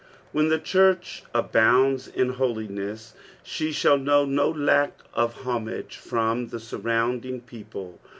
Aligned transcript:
When 0.31 0.47
the 0.47 0.57
church 0.57 1.21
abounds 1.31 2.07
in 2.07 2.29
holiness, 2.29 3.13
she 3.43 3.69
rIihU 3.69 4.01
know 4.01 4.25
no 4.25 4.49
lock 4.49 5.05
of 5.13 5.35
humsgc 5.41 5.93
from 5.93 6.47
the 6.47 6.57
Hurrounding 6.57 7.45
people. 7.45 7.99